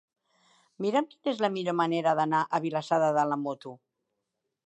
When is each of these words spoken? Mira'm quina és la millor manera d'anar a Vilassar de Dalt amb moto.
Mira'm 0.85 1.07
quina 1.11 1.33
és 1.33 1.43
la 1.45 1.49
millor 1.57 1.75
manera 1.81 2.15
d'anar 2.21 2.41
a 2.43 2.61
Vilassar 2.65 3.01
de 3.03 3.13
Dalt 3.19 3.37
amb 3.39 3.49
moto. 3.51 3.77